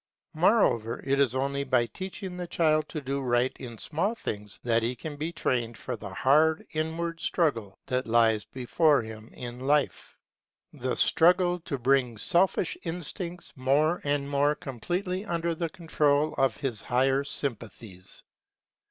Moreover, 0.33 1.03
it 1.05 1.19
is 1.19 1.35
only 1.35 1.63
by 1.63 1.85
teaching 1.85 2.35
the 2.35 2.47
child 2.47 2.89
to 2.89 3.01
do 3.01 3.21
right 3.21 3.55
in 3.59 3.77
small 3.77 4.15
things 4.15 4.59
that 4.63 4.81
he 4.81 4.95
can 4.95 5.15
be 5.15 5.31
trained 5.31 5.77
for 5.77 5.95
the 5.95 6.09
hard 6.09 6.65
inward 6.73 7.19
struggle 7.21 7.77
that 7.85 8.07
lies 8.07 8.43
before 8.43 9.03
him 9.03 9.29
in 9.31 9.59
life; 9.59 10.17
the 10.73 10.95
struggle 10.97 11.59
to 11.65 11.77
bring 11.77 12.13
the 12.15 12.19
selfish 12.19 12.75
instincts 12.81 13.53
more 13.55 14.01
and 14.03 14.27
more 14.27 14.55
completely 14.55 15.23
under 15.23 15.53
the 15.53 15.69
control 15.69 16.33
of 16.35 16.57
his 16.57 16.81
higher 16.81 17.23
sympathies. 17.23 18.23